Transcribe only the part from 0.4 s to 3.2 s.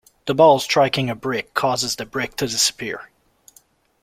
striking a brick causes the brick to disappear.